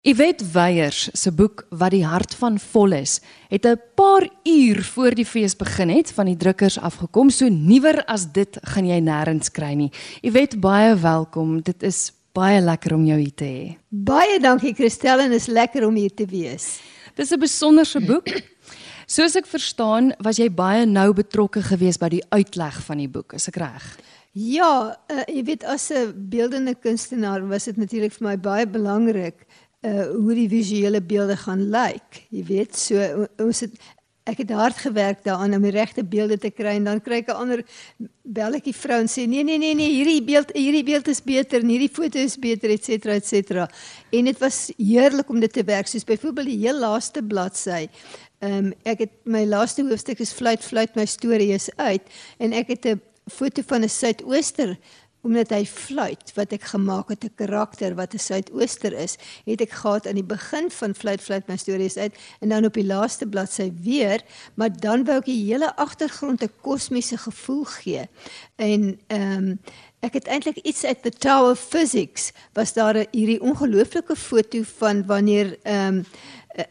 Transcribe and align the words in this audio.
Yvette 0.00 0.44
Weyers 0.54 1.10
se 1.12 1.28
boek 1.28 1.66
Wat 1.76 1.92
die 1.92 2.06
hart 2.08 2.32
van 2.40 2.54
vol 2.56 2.94
is, 2.96 3.18
het 3.50 3.66
'n 3.66 3.76
paar 3.94 4.24
uur 4.48 4.82
voor 4.82 5.14
die 5.14 5.26
fees 5.26 5.54
begin 5.56 5.90
het 5.90 6.12
van 6.12 6.26
die 6.26 6.36
drukkers 6.36 6.78
afgekom. 6.78 7.30
So 7.30 7.48
nuwer 7.48 8.04
as 8.06 8.24
dit 8.32 8.58
gaan 8.62 8.86
jy 8.86 8.98
nêrens 9.00 9.52
kry 9.52 9.74
nie. 9.74 9.92
Yvette, 10.22 10.56
baie 10.56 10.94
welkom. 10.94 11.60
Dit 11.60 11.82
is 11.82 12.12
baie 12.32 12.60
lekker 12.60 12.94
om 12.94 13.04
jou 13.04 13.18
hier 13.18 13.34
te 13.34 13.44
hê. 13.44 13.76
Baie 13.88 14.40
dankie 14.40 14.74
Christel 14.74 15.20
en 15.20 15.32
is 15.32 15.46
lekker 15.46 15.86
om 15.86 15.94
hier 15.94 16.14
te 16.14 16.24
wees. 16.24 16.80
Dis 17.14 17.32
'n 17.32 17.38
besonderse 17.38 18.00
boek. 18.00 18.28
Soos 19.06 19.36
ek 19.36 19.46
verstaan, 19.46 20.14
was 20.18 20.38
jy 20.38 20.48
baie 20.48 20.86
nou 20.86 21.12
betrokke 21.12 21.62
geweest 21.62 22.00
by 22.00 22.08
die 22.08 22.24
uitleg 22.30 22.82
van 22.82 22.98
die 22.98 23.08
boek, 23.08 23.34
is 23.34 23.48
ek 23.48 23.56
reg? 23.56 23.98
Ja, 24.32 24.96
uh, 25.10 25.22
jy 25.26 25.44
weet 25.44 25.64
as 25.64 25.90
'n 25.90 26.14
beeldende 26.30 26.74
kunstenaar 26.74 27.48
was 27.48 27.64
dit 27.64 27.76
natuurlik 27.76 28.12
vir 28.12 28.28
my 28.28 28.36
baie 28.38 28.66
belangrik 28.66 29.46
uh 29.80 30.10
hoe 30.12 30.34
die 30.34 30.48
visuele 30.48 31.00
beelde 31.00 31.36
gaan 31.36 31.70
lyk. 31.72 32.26
Jy 32.28 32.44
weet, 32.44 32.76
so 32.76 33.26
ons 33.40 33.60
het 33.64 33.78
ek 34.28 34.42
het 34.44 34.52
hard 34.54 34.76
gewerk 34.76 35.22
daaraan 35.24 35.56
om 35.56 35.64
die 35.64 35.72
regte 35.74 36.04
beelde 36.04 36.36
te 36.38 36.50
kry 36.52 36.76
en 36.78 36.86
dan 36.86 37.00
kry 37.00 37.20
ek 37.22 37.30
'n 37.32 37.40
ander 37.42 37.62
belletjie 38.22 38.74
vrou 38.76 39.00
en 39.00 39.08
sê 39.08 39.26
nee 39.26 39.42
nee 39.44 39.58
nee 39.58 39.74
nee, 39.74 39.88
hierdie 39.88 40.22
beeld 40.22 40.52
hierdie 40.54 40.84
beeld 40.84 41.08
is 41.08 41.22
beter 41.22 41.64
hierdie 41.64 41.90
foto 41.90 42.18
is 42.18 42.36
beter 42.36 42.70
et 42.70 42.84
cetera 42.84 43.14
et 43.14 43.26
cetera. 43.26 43.68
En 44.12 44.24
dit 44.24 44.38
was 44.38 44.70
heerlik 44.76 45.28
om 45.30 45.40
dit 45.40 45.52
te 45.52 45.64
werk. 45.64 45.86
Soos 45.86 46.04
byvoorbeeld 46.04 46.46
die 46.46 46.58
heel 46.66 46.78
laaste 46.78 47.22
bladsy. 47.22 47.88
Ehm 48.40 48.66
um, 48.66 48.72
ek 48.84 48.98
het 48.98 49.14
my 49.24 49.44
laaste 49.44 49.82
hoofstuk 49.82 50.20
is 50.20 50.32
fluit 50.32 50.64
fluit 50.64 50.94
my 50.94 51.06
storie 51.06 51.52
is 51.52 51.70
uit 51.76 52.02
en 52.38 52.52
ek 52.52 52.68
het 52.68 52.86
'n 52.86 53.00
foto 53.30 53.62
van 53.66 53.84
'n 53.84 53.88
suidooster 53.88 54.78
omdat 55.22 55.50
hy 55.50 55.64
fluit 55.66 56.32
wat 56.34 56.52
ek 56.56 56.64
gemaak 56.72 57.08
het 57.12 57.24
'n 57.24 57.34
karakter 57.36 57.94
wat 57.94 58.14
'n 58.14 58.18
suidooster 58.18 58.92
is, 58.92 59.16
het 59.44 59.60
ek 59.60 59.70
gehad 59.70 60.06
aan 60.06 60.20
die 60.20 60.32
begin 60.36 60.70
van 60.70 60.94
fluit 60.94 61.20
fluit 61.20 61.46
my 61.48 61.56
stories 61.56 61.96
uit 61.96 62.14
en 62.40 62.48
dan 62.48 62.64
op 62.64 62.74
die 62.74 62.86
laaste 62.86 63.26
bladsy 63.26 63.72
weer, 63.82 64.20
maar 64.54 64.72
dan 64.72 65.04
wou 65.04 65.18
ek 65.18 65.24
die 65.24 65.44
hele 65.44 65.76
agtergrond 65.76 66.42
'n 66.42 66.52
kosmiese 66.60 67.16
gevoel 67.16 67.64
gee. 67.64 68.08
En 68.56 69.00
ehm 69.06 69.32
um, 69.36 69.60
ek 70.00 70.12
het 70.12 70.26
eintlik 70.26 70.56
iets 70.56 70.84
uit 70.84 71.02
the 71.02 71.10
Tower 71.10 71.50
of 71.50 71.60
Physics 71.60 72.32
was 72.52 72.72
daar 72.72 72.96
'n 72.96 73.06
hierdie 73.10 73.40
ongelooflike 73.40 74.16
foto 74.16 74.62
van 74.62 75.06
wanneer 75.06 75.58
ehm 75.62 76.02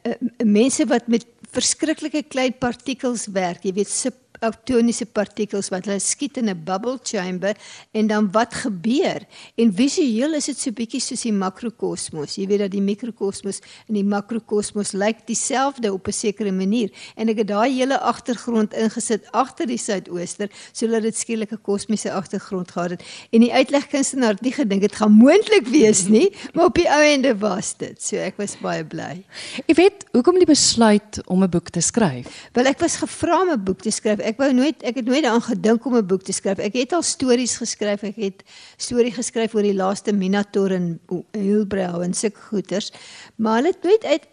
um, 0.04 0.52
mense 0.52 0.86
wat 0.86 1.08
met 1.08 1.26
verskriklike 1.52 2.24
klein 2.24 2.58
partikels 2.58 3.28
werk, 3.34 3.64
jy 3.64 3.74
weet 3.74 3.90
sub 3.90 4.29
atoniese 4.40 5.06
partikels 5.06 5.70
wat 5.74 5.86
hulle 5.86 6.00
skiet 6.00 6.38
in 6.38 6.50
'n 6.50 6.64
bubble 6.64 6.98
chamber 7.04 7.56
en 7.92 8.08
dan 8.08 8.32
wat 8.32 8.54
gebeur? 8.54 9.26
En 9.56 9.74
visueel 9.74 10.34
is 10.34 10.46
dit 10.46 10.58
so 10.58 10.72
bietjie 10.72 11.02
soos 11.02 11.22
die 11.22 11.34
makrokosmos. 11.34 12.36
Jy 12.36 12.48
weet 12.48 12.60
dat 12.60 12.72
die 12.72 12.82
mikrokosmos 12.82 13.60
en 13.88 13.94
die 13.94 14.04
makrokosmos 14.04 14.92
lyk 14.92 15.26
dieselfde 15.26 15.94
op 15.94 16.08
'n 16.08 16.12
sekere 16.12 16.52
manier. 16.52 16.90
En 17.16 17.30
ek 17.30 17.38
het 17.38 17.48
daai 17.48 17.74
hele 17.74 18.00
agtergrond 18.00 18.74
ingesit 18.74 19.32
agter 19.32 19.68
die 19.68 19.78
suidooster 19.78 20.50
sodat 20.72 21.02
dit 21.02 21.16
skielik 21.16 21.52
'n 21.52 21.62
kosmiese 21.62 22.12
agtergrond 22.12 22.72
gehad 22.72 22.90
het. 22.90 23.04
En 23.32 23.40
die 23.40 23.54
uitlegkunstenaar 23.54 24.34
het 24.34 24.42
nie 24.42 24.54
gedink 24.54 24.82
dit 24.82 24.96
gaan 24.96 25.12
moontlik 25.12 25.68
wees 25.68 26.08
nie, 26.08 26.34
maar 26.54 26.66
op 26.66 26.76
die 26.76 26.90
ou 26.90 27.04
ende 27.04 27.38
was 27.38 27.78
dit. 27.78 28.02
So 28.02 28.16
ek 28.16 28.38
was 28.38 28.58
baie 28.62 28.86
bly. 28.86 29.24
Jy 29.66 29.76
weet, 29.76 30.06
hoekom 30.12 30.38
die 30.40 30.46
besluit 30.46 31.22
om 31.26 31.44
'n 31.44 31.50
boek 31.50 31.70
te 31.70 31.82
skryf? 31.82 32.50
Wel 32.54 32.66
ek 32.66 32.80
was 32.80 32.96
gevra 32.96 33.42
om 33.42 33.52
'n 33.52 33.64
boek 33.64 33.82
te 33.82 33.92
skryf 33.92 34.20
ek 34.20 34.29
wou 34.38 34.54
nooit 34.54 34.84
ek 34.84 34.96
het 34.96 35.06
nooit 35.06 35.24
daaraan 35.24 35.42
gedink 35.42 35.86
om 35.86 35.96
'n 35.96 36.06
boek 36.06 36.24
te 36.24 36.34
skryf. 36.34 36.58
Ek 36.58 36.74
het 36.74 36.94
al 36.94 37.02
stories 37.02 37.58
geskryf. 37.58 38.04
Ek 38.04 38.16
het 38.16 38.44
storie 38.78 39.12
geskryf 39.12 39.56
oor 39.56 39.64
die 39.64 39.74
laaste 39.74 40.14
Minotaur 40.14 40.72
in 40.72 41.00
Hilbrow 41.32 42.02
en 42.02 42.14
sulke 42.14 42.40
goeters. 42.40 42.92
Maar 43.36 43.56
hulle 43.56 43.68
het 43.68 43.84
nooit 43.84 44.06
uit 44.06 44.26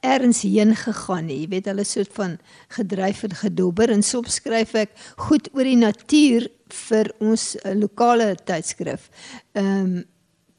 erns 0.00 0.42
heen 0.42 0.76
gegaan 0.76 1.26
nie. 1.26 1.40
Jy 1.40 1.48
weet 1.48 1.66
hulle 1.70 1.84
soort 1.84 2.12
van 2.12 2.38
gedryf 2.68 3.22
en 3.22 3.34
gedobber 3.34 3.90
en 3.90 4.02
soms 4.02 4.34
skryf 4.34 4.74
ek 4.74 4.90
goed 5.16 5.48
oor 5.54 5.64
die 5.64 5.78
natuur 5.78 6.48
vir 6.88 7.12
ons 7.20 7.56
lokale 7.78 8.34
tydskrif. 8.44 9.10
Ehm 9.52 9.84
um, 9.96 10.04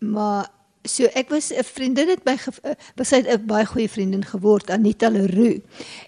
maar 0.03 0.49
So 0.83 1.07
ek 1.15 1.29
was 1.29 1.51
'n 1.51 1.63
vriendin 1.63 2.09
het 2.09 2.25
my 2.25 2.35
eh, 2.63 2.75
was 2.95 3.07
sy 3.07 3.23
'n 3.23 3.45
baie 3.47 3.65
goeie 3.65 3.89
vriendin 3.89 4.25
geword 4.25 4.69
Anita 4.69 5.07
Leroux. 5.09 5.61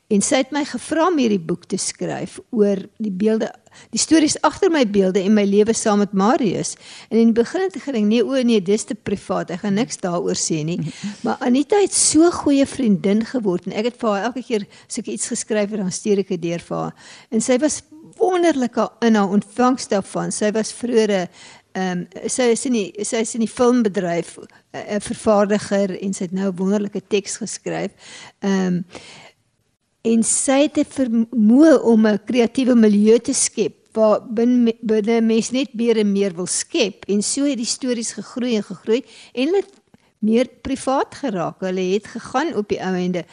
En 0.09 0.21
sy 0.21 0.35
het 0.35 0.51
my 0.51 0.65
gevra 0.65 1.07
om 1.07 1.17
hierdie 1.17 1.39
boek 1.39 1.65
te 1.65 1.77
skryf 1.77 2.39
oor 2.51 2.77
die 2.99 3.11
beelde 3.11 3.53
die 3.91 3.99
stories 3.99 4.41
agter 4.41 4.71
my 4.71 4.85
beelde 4.87 5.19
en 5.19 5.33
my 5.33 5.43
lewe 5.43 5.73
saam 5.73 5.99
met 5.99 6.11
Marius. 6.11 6.75
En 7.09 7.17
in 7.17 7.31
die 7.31 7.41
begin 7.41 7.61
het 7.61 7.75
ek 7.75 7.87
gedink 7.87 8.07
nee 8.07 8.23
o 8.23 8.43
nee 8.43 8.61
dis 8.61 8.83
te 8.83 8.95
privaat 8.95 9.49
ek 9.49 9.59
gaan 9.59 9.75
niks 9.75 9.97
daaroor 9.97 10.35
sê 10.35 10.63
nie. 10.63 10.79
Maar 11.23 11.37
Anita 11.39 11.79
het 11.79 11.93
so 11.93 12.31
goeie 12.31 12.65
vriendin 12.65 13.25
geword 13.25 13.65
en 13.65 13.73
ek 13.73 13.85
het 13.85 13.97
vir 13.97 14.09
haar 14.09 14.23
elke 14.23 14.43
keer 14.43 14.67
as 14.89 14.97
ek 14.99 15.07
iets 15.07 15.27
geskryf 15.27 15.69
het 15.69 15.79
dan 15.79 15.91
stuur 15.91 16.19
ek 16.19 16.27
dit 16.27 16.41
deur 16.41 16.59
vir 16.59 16.77
haar. 16.77 16.95
En 17.31 17.41
sy 17.41 17.57
was 17.57 17.81
wonderlike 18.17 18.89
in 18.99 19.15
haar 19.15 19.29
ontvangs 19.29 19.87
daarvan. 19.87 20.31
Sy 20.31 20.51
was 20.55 20.73
vroeër 20.73 21.27
ehm 21.75 22.05
um, 22.05 22.29
sy 22.31 22.51
is 22.53 22.65
in 22.69 22.75
die 22.77 23.03
sy 23.03 23.19
is 23.25 23.33
in 23.35 23.43
die 23.43 23.51
filmbedryf 23.51 24.37
'n 24.39 24.47
uh, 24.79 24.99
vervaardiger 25.03 25.91
en 25.99 26.13
sy 26.13 26.27
het 26.27 26.35
nou 26.35 26.49
'n 26.51 26.57
wonderlike 26.57 27.01
teks 27.07 27.37
geskryf. 27.43 27.91
Ehm 28.39 28.67
um, 28.67 28.85
en 30.05 30.23
sy 30.23 30.59
het 30.67 30.77
'n 30.77 30.93
vermoë 30.99 31.81
om 31.83 32.07
'n 32.07 32.23
kreatiewe 32.25 32.75
milieu 32.75 33.19
te 33.19 33.33
skep 33.33 33.75
waar 33.95 34.21
binne 34.23 34.73
binne 34.81 35.21
mense 35.21 35.51
net 35.53 35.73
meer 35.73 35.97
en 35.97 36.11
meer 36.11 36.33
wil 36.35 36.47
skep 36.47 37.05
en 37.07 37.21
so 37.21 37.43
het 37.43 37.57
die 37.57 37.73
stories 37.77 38.13
gegroei 38.13 38.55
en 38.55 38.63
gegroei 38.63 39.03
en 39.33 39.47
hulle 39.47 39.63
meer 40.19 40.47
privaat 40.61 41.15
geraak. 41.15 41.59
Hulle 41.59 41.93
het 41.93 42.07
gegaan 42.07 42.55
op 42.55 42.69
die 42.69 42.81
ou 42.81 42.95
ende 42.95 43.25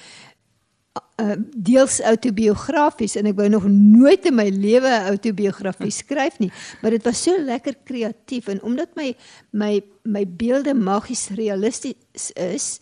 uh, 1.22 1.36
deels 1.54 2.00
autobiografies 2.00 3.14
en 3.20 3.30
ek 3.30 3.38
wou 3.38 3.48
nog 3.52 3.68
nooit 3.70 4.26
in 4.26 4.34
my 4.34 4.48
lewe 4.50 4.90
'n 4.90 5.12
autobiografie 5.14 5.94
skryf 5.94 6.38
nie, 6.42 6.50
maar 6.82 6.90
dit 6.90 7.04
was 7.06 7.22
so 7.22 7.36
lekker 7.38 7.76
kreatief 7.84 8.48
en 8.48 8.62
omdat 8.62 8.94
my 8.96 9.14
my 9.50 9.80
my 10.02 10.24
beelde 10.26 10.74
magies 10.74 11.28
realisties 11.38 12.32
is, 12.34 12.80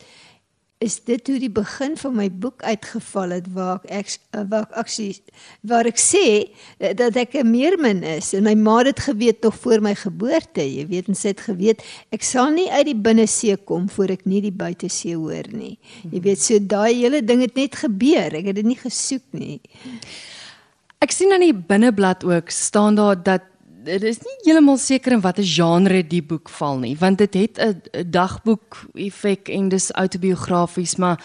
is 0.80 0.96
dit 1.04 1.26
hoe 1.28 1.36
die 1.36 1.50
begin 1.52 1.92
van 2.00 2.14
my 2.16 2.26
boek 2.42 2.62
uitgeval 2.64 3.34
het 3.36 3.48
waar 3.52 3.82
ek 3.92 4.14
waar 4.48 4.64
ek 4.64 4.78
aksie 4.80 5.10
waar 5.60 5.84
ek 5.84 6.00
sê 6.00 6.22
eh, 6.80 6.94
dat 6.96 7.18
ek 7.20 7.36
'n 7.36 7.50
meermin 7.50 8.00
is. 8.02 8.32
En 8.32 8.48
my 8.48 8.54
ma 8.54 8.78
het 8.88 9.00
geweet 9.00 9.40
tog 9.44 9.58
voor 9.60 9.84
my 9.84 9.94
geboorte 9.94 10.64
jy 10.64 10.86
weet 10.88 11.08
en 11.08 11.14
sy 11.14 11.28
het 11.36 11.40
geweet 11.44 11.84
ek 12.10 12.24
sal 12.24 12.48
nie 12.50 12.70
uit 12.72 12.86
die 12.86 12.96
binnesee 12.96 13.56
kom 13.56 13.90
voor 13.92 14.16
ek 14.16 14.24
nie 14.24 14.40
die 14.40 14.56
buitesee 14.56 15.16
hoor 15.16 15.52
nie. 15.52 15.76
Jy 16.10 16.20
weet 16.20 16.40
so 16.40 16.58
daai 16.58 16.94
hele 16.94 17.20
ding 17.22 17.40
het 17.40 17.54
net 17.54 17.76
gebeur. 17.76 18.32
Ek 18.32 18.46
het 18.46 18.56
dit 18.56 18.64
nie 18.64 18.80
gesoek 18.80 19.26
nie. 19.32 19.60
Ek 21.00 21.12
sien 21.12 21.32
aan 21.32 21.44
die 21.44 21.54
binneblad 21.54 22.24
ook 22.24 22.48
staan 22.48 22.94
daar 22.94 23.22
dat 23.22 23.42
dit 23.84 24.02
is 24.02 24.18
nie 24.24 24.36
heeltemal 24.44 24.78
seker 24.80 25.14
in 25.16 25.22
watter 25.24 25.46
genre 25.46 26.02
die 26.06 26.22
boek 26.22 26.50
val 26.52 26.78
nie, 26.82 26.94
want 26.98 27.18
dit 27.18 27.34
het 27.34 27.58
'n 27.58 28.10
dagboek 28.10 28.86
effek 28.94 29.48
en 29.48 29.68
dis 29.68 29.90
autobiografies, 29.90 30.96
maar 30.96 31.20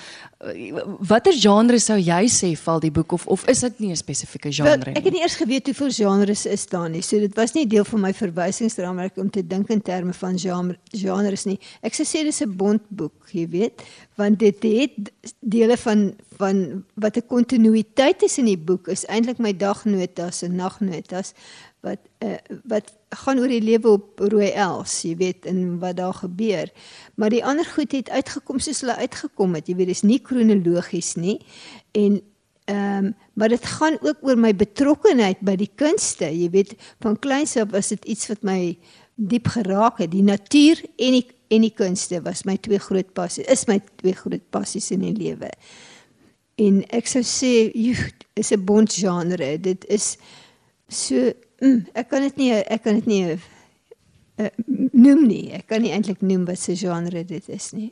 watter 0.99 1.33
genre 1.33 1.79
sou 1.81 1.97
jy 1.97 2.25
sê 2.29 2.51
val 2.59 2.79
die 2.83 2.91
boek 2.93 3.15
of 3.17 3.25
of 3.31 3.45
is 3.49 3.61
dit 3.65 3.79
nie 3.79 3.91
'n 3.91 3.95
spesifieke 3.95 4.51
genre 4.51 4.91
nie? 4.91 4.97
Ek 4.97 5.03
het 5.03 5.13
nie 5.13 5.21
eers 5.21 5.35
geweet 5.35 5.65
hoeveel 5.65 5.91
genres 5.91 6.45
is 6.45 6.65
daar 6.67 6.89
nie. 6.89 7.01
So 7.01 7.19
dit 7.19 7.35
was 7.35 7.53
nie 7.53 7.65
deel 7.67 7.83
van 7.83 8.01
my 8.01 8.13
verwysingsraamwerk 8.13 9.17
om 9.17 9.29
te 9.29 9.47
dink 9.47 9.69
in 9.69 9.81
terme 9.81 10.13
van 10.13 10.37
genre 10.37 10.77
genres 10.91 11.45
nie. 11.45 11.59
Ek 11.81 11.93
sou 11.93 12.05
sê 12.05 12.23
dis 12.23 12.41
'n 12.41 12.55
bondboek, 12.55 13.29
jy 13.31 13.47
weet, 13.49 13.81
want 14.15 14.39
dit 14.39 14.63
het 14.63 15.11
dele 15.39 15.77
van 15.77 16.15
van 16.37 16.83
wat 16.95 17.17
'n 17.17 17.27
kontinuïteit 17.27 18.23
is 18.23 18.37
in 18.37 18.45
die 18.45 18.57
boek 18.57 18.87
is 18.87 19.05
eintlik 19.05 19.39
my 19.39 19.53
dagnotas 19.53 20.43
en 20.43 20.55
nagnotas 20.55 21.33
wat 21.81 21.99
uh, 22.19 22.37
wat 22.63 22.93
gaan 23.09 23.39
oor 23.39 23.47
die 23.47 23.61
lewe 23.61 23.89
op 23.89 24.19
Rooi 24.19 24.49
Els, 24.51 25.01
jy 25.05 25.15
weet, 25.15 25.45
en 25.45 25.79
wat 25.79 25.97
daar 25.97 26.13
gebeur. 26.13 26.71
Maar 27.15 27.29
die 27.29 27.43
ander 27.45 27.65
goed 27.65 27.91
het 27.91 28.09
uitgekom 28.09 28.59
soos 28.59 28.81
hulle 28.81 28.95
uitgekom 28.95 29.55
het. 29.55 29.67
Jy 29.67 29.75
weet, 29.75 29.91
dis 29.93 30.03
nie 30.03 30.19
kronologies 30.19 31.15
nie. 31.15 31.39
En 31.91 32.21
ehm 32.65 33.05
um, 33.05 33.13
maar 33.33 33.49
dit 33.49 33.65
gaan 33.65 33.97
ook 34.01 34.17
oor 34.21 34.37
my 34.37 34.55
betrokkeheid 34.55 35.39
by 35.39 35.53
die 35.55 35.69
kunste. 35.75 36.25
Jy 36.25 36.49
weet, 36.49 36.73
van 37.03 37.19
kleins 37.19 37.57
af 37.61 37.69
was 37.69 37.91
dit 37.93 38.05
iets 38.05 38.27
wat 38.27 38.41
my 38.41 38.77
diep 39.15 39.47
geraak 39.47 39.97
het. 39.97 40.11
Die 40.11 40.23
natuur 40.23 40.81
en 40.97 41.11
die 41.19 41.27
en 41.47 41.61
die 41.61 41.73
kunste 41.73 42.21
was 42.25 42.43
my 42.43 42.57
twee 42.57 42.79
groot 42.79 43.13
passies. 43.13 43.45
Is 43.45 43.67
my 43.69 43.79
twee 44.01 44.15
groot 44.17 44.41
passies 44.49 44.89
in 44.91 45.03
die 45.05 45.13
lewe. 45.13 45.51
En 46.57 46.81
ek 46.95 47.09
sou 47.11 47.21
sê, 47.21 47.69
jy 47.75 47.93
is 48.33 48.51
'n 48.51 48.65
bond 48.65 48.91
genre. 48.91 49.59
Dit 49.59 49.85
is 49.85 50.17
so 50.87 51.33
mm, 51.65 51.85
ek 51.93 52.09
kan 52.09 52.21
dit 52.21 52.37
nie 52.37 52.51
ek 52.53 52.83
kan 52.83 52.99
dit 53.01 53.05
nie 53.05 53.23
uh, 54.37 54.49
noem 54.91 55.27
nie. 55.27 55.51
Ek 55.57 55.67
kan 55.67 55.81
nie 55.81 55.91
eintlik 55.91 56.21
noem 56.21 56.45
wat 56.45 56.59
se 56.59 56.75
genre 56.75 57.25
dit 57.25 57.49
is 57.49 57.71
nie. 57.73 57.91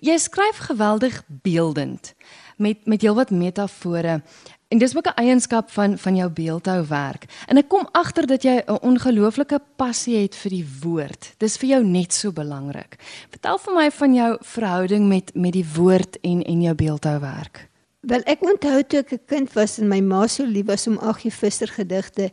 Jy 0.00 0.18
skryf 0.18 0.66
geweldig 0.70 1.22
beeldend. 1.42 2.14
met 2.56 2.86
met 2.86 3.02
heelwat 3.02 3.30
metafore. 3.30 4.22
En 4.68 4.78
dis 4.78 4.96
ook 4.96 5.06
'n 5.06 5.14
eienskap 5.14 5.70
van 5.70 5.98
van 5.98 6.16
jou 6.16 6.30
beeldhouwerk. 6.30 7.24
En 7.46 7.56
ek 7.56 7.68
kom 7.68 7.88
agter 7.92 8.26
dat 8.26 8.42
jy 8.42 8.62
'n 8.66 8.80
ongelooflike 8.80 9.60
passie 9.76 10.16
het 10.16 10.34
vir 10.34 10.50
die 10.50 10.66
woord. 10.80 11.34
Dis 11.36 11.56
vir 11.56 11.68
jou 11.68 11.84
net 11.84 12.12
so 12.12 12.32
belangrik. 12.32 12.96
Vertel 13.30 13.58
vir 13.58 13.74
my 13.74 13.90
van 13.90 14.14
jou 14.14 14.38
verhouding 14.40 15.08
met 15.08 15.34
met 15.34 15.52
die 15.52 15.66
woord 15.74 16.20
en 16.20 16.42
en 16.42 16.60
jou 16.60 16.74
beeldhouwerk. 16.74 17.68
Wel 18.00 18.20
ek 18.20 18.42
onthou 18.42 18.82
toe 18.82 18.98
ek 18.98 19.12
'n 19.12 19.20
kind 19.26 19.52
was 19.52 19.78
en 19.78 19.88
my 19.88 20.00
ma 20.00 20.26
so 20.26 20.44
lief 20.44 20.66
was 20.66 20.86
om 20.86 20.98
Aggie 20.98 21.32
Visser 21.32 21.68
gedigte 21.68 22.32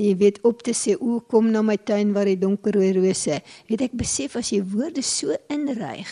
jy 0.00 0.14
weet 0.16 0.40
op 0.48 0.62
te 0.64 0.72
sê 0.76 0.94
o 0.98 1.20
kom 1.28 1.50
na 1.52 1.62
my 1.62 1.76
tuin 1.76 2.12
waar 2.16 2.30
die 2.30 2.38
donkerrooi 2.40 2.92
rose. 2.96 3.40
Het 3.68 3.84
ek 3.88 3.94
besef 3.98 4.36
as 4.36 4.52
jy 4.52 4.62
woorde 4.72 5.02
so 5.02 5.36
inryg 5.52 6.08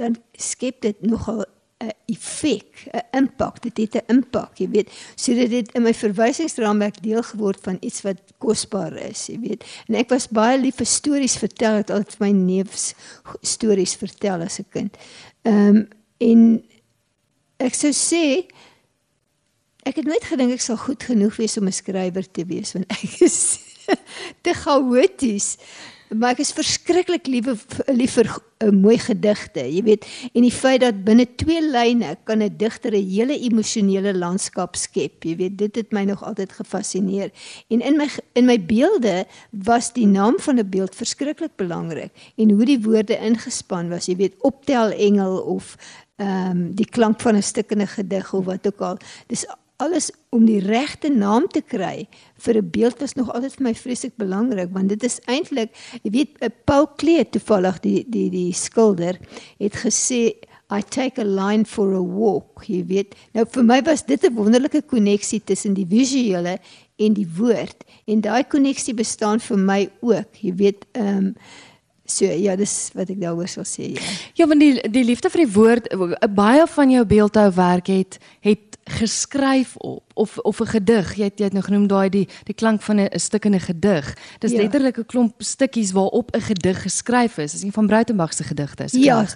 dan 0.00 0.16
skep 0.38 0.80
dit 0.82 1.02
nogal 1.02 1.44
'n 1.82 1.90
effek 2.06 2.86
'n 2.92 3.02
impak. 3.18 3.62
Dit 3.62 3.76
het 3.76 3.94
'n 3.94 4.12
impak 4.14 4.58
jy 4.58 4.68
weet. 4.68 4.88
Sodat 5.14 5.50
dit 5.50 5.72
in 5.72 5.82
my 5.82 5.94
verwysingsraamwerk 5.94 7.02
deel 7.02 7.22
geword 7.22 7.60
van 7.60 7.76
iets 7.80 8.02
wat 8.02 8.20
kosbaar 8.38 8.92
is 8.96 9.26
jy 9.26 9.38
weet. 9.40 9.64
En 9.88 9.94
ek 9.94 10.08
was 10.08 10.28
baie 10.28 10.58
lief 10.58 10.76
vir 10.76 10.86
stories 10.86 11.36
vertel 11.36 11.74
het 11.74 11.90
altyd 11.90 12.18
my 12.18 12.30
neefs 12.30 12.94
stories 13.40 13.94
vertel 13.94 14.40
as 14.40 14.58
'n 14.58 14.66
kind. 14.70 14.96
Ehm 15.42 15.76
um, 15.76 15.88
en 16.18 16.64
ek 17.56 17.74
sou 17.74 17.92
sê 17.92 18.46
ek 19.82 19.96
het 19.96 20.06
nooit 20.06 20.24
gedink 20.24 20.52
ek 20.52 20.64
sal 20.64 20.76
goed 20.76 21.02
genoeg 21.02 21.36
wees 21.36 21.58
om 21.58 21.66
'n 21.66 21.72
skrywer 21.72 22.26
te 22.30 22.44
wees 22.46 22.72
want 22.72 22.86
ek 22.98 23.20
is 23.20 23.58
te 24.42 24.54
chaoties. 24.54 25.56
Maar 26.12 26.34
ek 26.34 26.42
is 26.44 26.52
verskriklik 26.52 27.26
lief 27.30 27.46
lief 27.88 28.16
vir 28.18 28.28
uh, 28.28 28.68
mooi 28.68 28.98
gedigte, 29.00 29.62
jy 29.64 29.80
weet, 29.86 30.04
en 30.36 30.44
die 30.44 30.52
feit 30.52 30.82
dat 30.82 30.98
binne 31.06 31.24
twee 31.40 31.62
lyne 31.64 32.16
kan 32.28 32.42
'n 32.42 32.52
digter 32.60 32.92
'n 32.92 33.08
hele 33.08 33.38
emosionele 33.48 34.12
landskap 34.12 34.76
skep, 34.76 35.24
jy 35.24 35.36
weet, 35.36 35.56
dit 35.56 35.74
het 35.74 35.92
my 35.92 36.04
nog 36.04 36.22
altyd 36.22 36.52
gefassineer. 36.52 37.32
En 37.70 37.80
in 37.80 37.96
my 37.96 38.08
in 38.34 38.44
my 38.44 38.58
beelde 38.60 39.24
was 39.50 39.92
die 39.92 40.06
naam 40.06 40.36
van 40.38 40.58
'n 40.58 40.68
beeld 40.68 40.94
verskriklik 40.94 41.56
belangrik 41.56 42.12
en 42.36 42.50
hoe 42.50 42.64
die 42.64 42.80
woorde 42.80 43.16
ingespan 43.16 43.88
was, 43.88 44.06
jy 44.06 44.16
weet, 44.16 44.34
optel 44.40 44.92
engel 44.92 45.40
of 45.40 45.76
ehm 46.16 46.50
um, 46.50 46.74
die 46.74 46.86
klank 46.86 47.20
van 47.20 47.36
'n 47.36 47.42
stukkende 47.42 47.86
gedig 47.86 48.32
of 48.34 48.44
wat 48.44 48.66
ook 48.66 48.80
al. 48.80 48.96
Dis 49.26 49.46
alles 49.82 50.10
om 50.32 50.46
die 50.46 50.60
regte 50.64 51.10
naam 51.10 51.48
te 51.50 51.62
kry 51.74 52.06
vir 52.44 52.56
'n 52.60 52.70
beeld 52.70 53.00
was 53.00 53.14
nog 53.18 53.32
altyd 53.32 53.56
vir 53.56 53.66
my 53.68 53.74
vreeslik 53.74 54.14
belangrik 54.16 54.70
want 54.72 54.88
dit 54.88 55.02
is 55.02 55.18
eintlik 55.26 55.70
jy 56.02 56.10
weet 56.10 56.30
Paul 56.64 56.86
Klee 56.96 57.24
toevallig 57.24 57.80
die 57.80 58.04
die 58.08 58.30
die 58.30 58.52
skilder 58.52 59.18
het 59.58 59.74
gesê 59.84 60.22
I 60.72 60.80
take 60.80 61.20
a 61.20 61.24
line 61.24 61.64
for 61.64 61.94
a 61.94 62.02
walk 62.02 62.64
jy 62.66 62.84
weet 62.86 63.14
nou 63.34 63.44
vir 63.44 63.64
my 63.64 63.82
was 63.82 64.06
dit 64.06 64.24
'n 64.24 64.34
wonderlike 64.34 64.82
koneksie 64.82 65.42
tussen 65.44 65.74
die 65.74 65.86
visuele 65.86 66.58
en 66.96 67.12
die 67.12 67.28
woord 67.36 67.84
en 68.06 68.20
daai 68.20 68.44
koneksie 68.44 68.94
bestaan 68.94 69.40
vir 69.40 69.58
my 69.58 69.90
ook 70.00 70.30
jy 70.40 70.54
weet 70.54 70.86
ehm 70.92 71.18
um, 71.18 71.34
So 72.04 72.26
ja, 72.26 72.56
dis 72.58 72.90
wat 72.98 73.10
ek 73.10 73.20
daaroor 73.22 73.48
sou 73.48 73.62
sê. 73.64 73.92
Ja, 73.94 74.02
ja 74.34 74.46
want 74.50 74.60
die 74.60 74.74
die 74.90 75.04
liefde 75.06 75.30
vir 75.30 75.44
die 75.44 75.52
woord, 75.54 75.88
baie 76.34 76.66
van 76.66 76.90
jou 76.90 77.04
beeldhouwerk 77.06 77.86
het 77.92 78.18
het 78.42 78.71
geskryf 78.84 79.76
op 79.76 80.02
of 80.14 80.38
of 80.38 80.60
'n 80.60 80.66
gedig. 80.66 81.14
Jy 81.14 81.24
het 81.24 81.38
jy 81.38 81.44
het 81.44 81.52
nou 81.52 81.64
genoem 81.64 81.86
daai 81.86 82.08
die 82.08 82.28
die 82.44 82.54
klank 82.54 82.82
van 82.82 83.00
'n 83.00 83.18
stuk 83.18 83.44
in 83.44 83.54
'n 83.54 83.60
gedig. 83.60 84.16
Dis 84.38 84.50
ja. 84.50 84.60
letterlik 84.60 84.98
'n 84.98 85.06
klomp 85.06 85.42
stukkies 85.42 85.92
waarop 85.92 86.36
'n 86.36 86.40
gedig 86.40 86.82
geskryf 86.82 87.38
is. 87.38 87.52
Dis 87.52 87.62
een 87.62 87.72
van 87.72 87.86
Bruitenberg 87.86 88.32
se 88.32 88.44
gedigte. 88.44 88.84
Ja. 88.90 89.26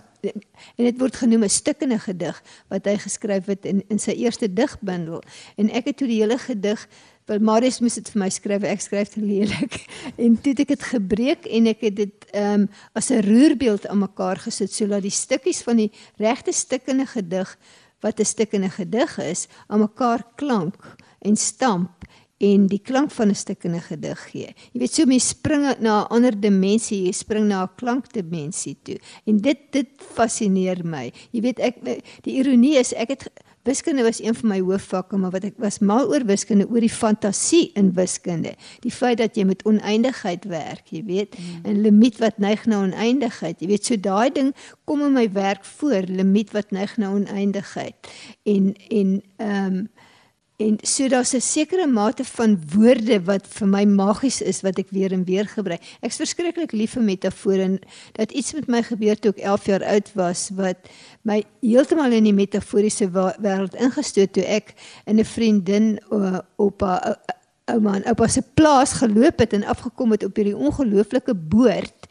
En 0.75 0.85
dit 0.85 0.99
word 0.99 1.17
genoem 1.17 1.43
'n 1.43 1.49
stuk 1.49 1.81
in 1.81 1.93
'n 1.93 1.99
gedig 1.99 2.43
wat 2.69 2.85
hy 2.85 2.97
geskryf 2.99 3.45
het 3.47 3.65
in 3.65 3.85
in 3.89 3.99
sy 3.99 4.11
eerste 4.11 4.53
digbundel. 4.53 5.23
En 5.57 5.71
ek 5.71 5.85
het 5.85 5.97
toe 5.97 6.09
die 6.09 6.21
hele 6.21 6.39
gedig 6.39 6.89
Wel 7.27 7.41
Marius 7.43 7.81
moes 7.83 7.97
dit 7.99 8.07
vir 8.13 8.21
my 8.23 8.29
skryf. 8.31 8.63
Ek 8.63 8.81
skryf 8.81 9.09
te 9.09 9.21
lelik. 9.21 9.81
En 10.23 10.37
toe 10.41 10.53
het 10.53 10.61
ek 10.63 10.69
dit 10.69 10.83
gebreek 10.83 11.49
en 11.51 11.67
ek 11.67 11.81
het 11.81 11.97
dit 11.97 12.29
ehm 12.31 12.61
um, 12.61 12.69
as 12.95 13.11
'n 13.11 13.25
roerbeeld 13.27 13.87
aan 13.87 13.99
mekaar 13.99 14.39
gesit 14.39 14.73
sodat 14.73 15.03
die 15.03 15.11
stukkies 15.11 15.63
van 15.67 15.77
die 15.77 15.91
regte 16.17 16.53
stuk 16.53 16.87
in 16.87 17.01
'n 17.01 17.07
gedig 17.07 17.59
wat 18.07 18.21
'n 18.21 18.25
stuk 18.25 18.53
in 18.53 18.65
'n 18.65 18.71
gedig 18.71 19.19
is, 19.19 19.49
aan 19.67 19.81
mekaar 19.81 20.23
klank 20.37 20.97
en 21.21 21.37
stamp 21.37 22.07
en 22.39 22.67
die 22.69 22.81
klank 22.85 23.11
van 23.11 23.29
'n 23.29 23.35
stuk 23.35 23.65
in 23.65 23.75
'n 23.75 23.81
gedig 23.81 24.21
gee. 24.31 24.55
Jy 24.73 24.81
weet 24.81 24.95
so 24.95 25.05
mense 25.07 25.29
spring 25.29 25.65
na 25.81 26.03
'n 26.03 26.09
ander 26.11 26.41
dimensie, 26.41 27.05
jy 27.07 27.13
spring 27.13 27.47
na 27.49 27.63
'n 27.63 27.75
klankdimensie 27.77 28.77
toe. 28.83 28.99
En 29.27 29.37
dit 29.37 29.59
dit 29.73 29.89
fascineer 29.99 30.85
my. 30.85 31.13
Jy 31.33 31.41
weet 31.41 31.59
ek 31.59 31.75
die 32.23 32.37
ironie 32.37 32.79
is 32.79 32.93
ek 32.93 33.09
het 33.09 33.31
Wiskunde 33.67 34.03
was 34.03 34.23
een 34.23 34.35
van 34.35 34.49
my 34.49 34.61
hoofvakke, 34.61 35.17
maar 35.19 35.33
wat 35.35 35.45
ek 35.49 35.57
was 35.59 35.81
mal 35.83 36.07
oor 36.07 36.23
wiskunde, 36.29 36.69
oor 36.71 36.85
die 36.85 36.93
fantasie 36.93 37.73
in 37.75 37.89
wiskunde. 37.97 38.53
Die 38.85 38.93
feit 38.95 39.19
dat 39.19 39.35
jy 39.35 39.43
met 39.49 39.65
oneindigheid 39.67 40.47
werk, 40.47 40.93
jy 40.95 41.03
weet, 41.09 41.35
mm. 41.35 41.67
'n 41.73 41.81
limiet 41.89 42.21
wat 42.23 42.39
neig 42.39 42.63
na 42.71 42.85
oneindigheid. 42.85 43.59
Jy 43.61 43.67
weet, 43.67 43.85
so 43.85 43.99
daai 43.99 44.31
ding 44.31 44.55
kom 44.85 45.03
in 45.03 45.19
my 45.19 45.27
werk 45.33 45.65
voor, 45.65 46.07
limiet 46.07 46.55
wat 46.55 46.71
neig 46.71 46.97
na 46.97 47.11
oneindigheid. 47.11 47.95
En 48.47 48.75
en 48.89 49.23
ehm 49.37 49.75
um, 49.75 49.89
En 50.57 50.79
so 50.81 51.09
daar's 51.09 51.35
'n 51.35 51.41
sekere 51.41 51.87
mate 51.87 52.25
van 52.25 52.61
woorde 52.75 53.25
wat 53.25 53.47
vir 53.47 53.69
my 53.69 53.85
magies 53.85 54.41
is 54.41 54.61
wat 54.61 54.79
ek 54.79 54.91
weer 54.91 55.13
en 55.13 55.25
weer 55.25 55.47
gebruik. 55.47 55.83
Ek's 56.01 56.17
verskriklik 56.17 56.73
lief 56.73 56.91
vir 56.91 57.03
metafore 57.03 57.63
en 57.63 57.79
dat 58.13 58.33
iets 58.33 58.53
met 58.53 58.67
my 58.67 58.83
gebeur 58.83 59.19
toe 59.19 59.31
ek 59.31 59.43
11 59.45 59.67
jaar 59.67 59.85
oud 59.85 60.13
was 60.15 60.51
wat 60.55 60.77
my 61.23 61.45
heeltemal 61.61 62.13
in 62.13 62.25
die 62.25 62.33
metaforiese 62.33 63.11
wêreld 63.11 63.75
ingestoot 63.75 64.33
toe 64.33 64.45
ek 64.45 64.75
in 65.05 65.19
'n 65.21 65.25
vriendin 65.25 66.01
uh, 66.11 66.39
op 66.57 66.83
'n 66.83 67.17
ouma 67.65 67.95
en 67.95 68.05
oupa 68.05 68.27
se 68.29 68.43
plaas 68.55 68.93
geloop 68.93 69.39
het 69.39 69.53
en 69.53 69.65
afgekom 69.65 70.11
het 70.11 70.25
op 70.25 70.37
hierdie 70.37 70.57
ongelooflike 70.57 71.35
boord 71.35 72.07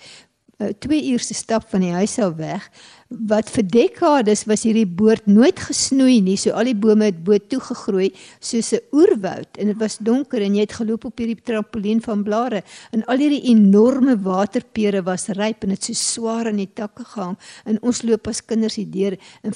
2 0.79 1.01
uh, 1.01 1.11
uur 1.11 1.19
se 1.19 1.33
stap 1.33 1.63
van 1.69 1.79
die 1.79 1.91
huis 1.91 2.19
af 2.19 2.35
weg 2.35 2.69
wat 3.09 3.51
vir 3.53 3.65
dekades 3.69 4.43
was 4.49 4.63
hierdie 4.65 4.87
boord 4.89 5.27
nooit 5.29 5.59
gesnoei 5.61 6.17
nie. 6.25 6.37
So 6.41 6.55
al 6.57 6.71
die 6.71 6.77
bome 6.77 7.11
het 7.11 7.19
bo 7.23 7.37
toe 7.37 7.59
gegroei 7.61 8.09
soos 8.39 8.73
'n 8.73 8.81
oerwoud 8.91 9.57
en 9.59 9.67
dit 9.67 9.77
was 9.77 9.97
donker 9.97 10.41
en 10.41 10.55
jy 10.55 10.61
het 10.61 10.73
geloop 10.73 11.05
op 11.05 11.17
hierdie 11.17 11.37
trampolien 11.37 12.01
van 12.01 12.23
blare 12.23 12.63
en 12.91 13.05
al 13.05 13.17
hierdie 13.17 13.45
enorme 13.51 14.17
waterpere 14.17 15.03
was 15.03 15.29
ryp 15.29 15.63
en 15.63 15.69
dit 15.69 15.83
so 15.83 15.93
swaar 15.93 16.47
in 16.47 16.57
die 16.57 16.73
takke 16.73 17.05
gehang 17.05 17.37
en 17.65 17.77
ons 17.81 18.01
loop 18.01 18.27
as 18.27 18.41
kinders 18.41 18.75
hier 18.75 18.89
deur 18.89 19.17
in 19.43 19.53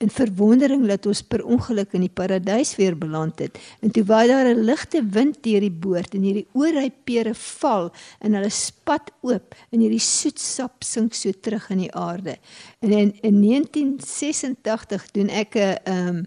in 0.00 0.08
verwondering 0.08 0.86
dat 0.88 1.04
ons 1.06 1.20
per 1.22 1.42
ongeluk 1.44 1.92
in 1.92 2.06
die 2.06 2.12
paradys 2.12 2.72
weer 2.78 2.94
beland 2.96 3.38
het. 3.38 3.58
En 3.84 3.92
toe 3.92 4.04
waai 4.08 4.28
daar 4.28 4.48
'n 4.48 4.64
ligte 4.64 5.02
wind 5.04 5.42
deur 5.42 5.60
die 5.60 5.70
boord 5.70 6.14
en 6.14 6.22
hierdie 6.22 6.46
oorrypere 6.52 7.34
val 7.34 7.92
en 8.20 8.34
hulle 8.34 8.50
spat 8.50 9.12
oop 9.20 9.54
en 9.70 9.80
hierdie 9.80 10.00
soet 10.00 10.38
sap 10.38 10.84
sink 10.84 11.14
so 11.14 11.30
terug 11.32 11.70
in 11.70 11.78
die 11.78 11.92
aarde. 11.92 12.38
En 12.80 12.89
in, 12.92 13.14
in 13.20 13.40
1986 13.40 15.10
doen 15.10 15.28
ek 15.28 15.54
'n 15.54 15.76
um, 15.84 16.26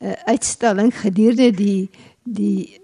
'n 0.00 0.16
uitstalling 0.24 0.92
gedurende 1.00 1.50
die 1.50 1.90
die 2.22 2.80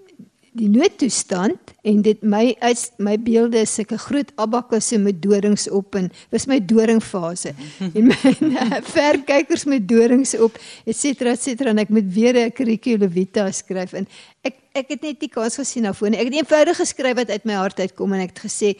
die 0.53 0.69
noodtoestand 0.69 1.73
en 1.89 2.03
dit 2.05 2.21
my 2.23 2.53
uit 2.61 2.81
my 3.01 3.15
beelde 3.17 3.63
is 3.65 3.73
sulke 3.75 3.97
groot 3.99 4.33
abakkusse 4.37 4.99
met 5.01 5.23
dorings 5.25 5.65
op 5.73 5.97
en 5.97 6.11
was 6.33 6.45
my 6.47 6.59
doringfase. 6.61 7.55
En 7.97 8.11
my 8.11 8.83
verkykers 8.85 9.65
met 9.65 9.89
dorings 9.89 10.35
op 10.37 10.59
et 10.85 10.97
cetera 10.97 11.33
et 11.33 11.43
cetera 11.43 11.73
en 11.73 11.81
ek 11.81 11.89
moet 11.89 12.13
weer 12.13 12.37
'n 12.37 12.53
curriculum 12.53 13.11
vitae 13.11 13.53
skryf. 13.53 13.93
En 13.93 14.07
ek 14.43 14.61
ek 14.73 14.89
het 14.89 15.03
net 15.03 15.21
nie 15.21 15.29
kans 15.29 15.57
gesien 15.57 15.85
daarvoor 15.85 16.11
nie 16.11 16.19
ek 16.19 16.31
het 16.31 16.35
eenvoudig 16.35 16.77
geskryf 16.77 17.17
wat 17.17 17.31
uit 17.31 17.45
my 17.45 17.57
hart 17.61 17.81
uitkom 17.81 18.13
en 18.13 18.21
ek 18.21 18.37
het 18.37 18.45
gesê 18.45 18.77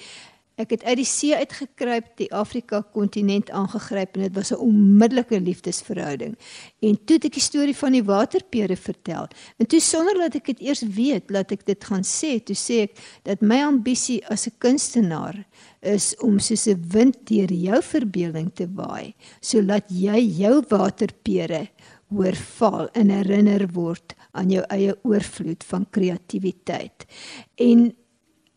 Ek 0.61 0.75
het 0.75 0.83
uit 0.85 0.99
die 1.01 1.09
see 1.09 1.37
uitgekruip, 1.37 2.11
die 2.21 2.29
Afrika 2.35 2.83
kontinent 2.93 3.51
aangegryp 3.51 4.17
en 4.17 4.27
dit 4.27 4.35
was 4.37 4.53
'n 4.53 4.61
onmiddellike 4.61 5.41
liefdesverhouding. 5.41 6.37
En 6.81 6.99
toe 7.05 7.17
het 7.17 7.25
ek 7.25 7.33
die 7.33 7.43
storie 7.43 7.77
van 7.77 7.93
die 7.93 8.05
waterpere 8.05 8.77
vertel. 8.77 9.29
En 9.57 9.67
toe 9.67 9.81
sonder 9.81 10.15
dat 10.15 10.35
ek 10.35 10.45
dit 10.47 10.61
eers 10.61 10.83
weet, 10.83 11.31
laat 11.31 11.53
ek 11.53 11.67
dit 11.67 11.85
gaan 11.85 12.05
sê, 12.05 12.43
toe 12.45 12.57
sê 12.57 12.83
ek 12.83 12.99
dat 13.23 13.41
my 13.41 13.63
ambisie 13.63 14.27
as 14.29 14.47
'n 14.47 14.55
kunstenaar 14.59 15.47
is 15.81 16.15
om 16.19 16.39
soos 16.39 16.67
'n 16.67 16.85
wind 16.89 17.17
deur 17.27 17.53
jou 17.53 17.83
verbeelding 17.83 18.53
te 18.55 18.69
waai, 18.75 19.15
sodat 19.41 19.85
jy 19.89 20.21
jou 20.21 20.63
waterpere 20.69 21.69
hoor 22.11 22.35
val 22.35 22.89
en 22.93 23.09
herinner 23.09 23.67
word 23.73 24.15
aan 24.33 24.51
jou 24.51 24.65
eie 24.69 24.95
oorvloed 25.03 25.65
van 25.65 25.87
kreatiwiteit. 25.91 27.07
En 27.57 27.93